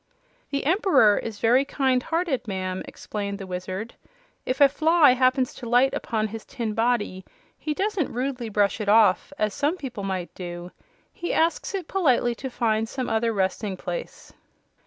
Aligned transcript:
"The 0.49 0.65
Emperor 0.65 1.19
is 1.19 1.37
very 1.39 1.63
kind 1.63 2.01
hearted, 2.01 2.47
ma'am," 2.47 2.81
explained 2.87 3.37
the 3.37 3.45
Wizard. 3.45 3.93
"If 4.47 4.59
a 4.59 4.67
fly 4.67 5.11
happens 5.11 5.53
to 5.53 5.69
light 5.69 5.93
upon 5.93 6.29
his 6.29 6.43
tin 6.43 6.73
body 6.73 7.23
he 7.55 7.75
doesn't 7.75 8.11
rudely 8.11 8.49
brush 8.49 8.81
it 8.81 8.89
off, 8.89 9.31
as 9.37 9.53
some 9.53 9.77
people 9.77 10.01
might 10.03 10.33
do; 10.33 10.71
he 11.13 11.31
asks 11.35 11.75
it 11.75 11.87
politely 11.87 12.33
to 12.33 12.49
find 12.49 12.89
some 12.89 13.09
other 13.09 13.31
resting 13.31 13.77
place." 13.77 14.33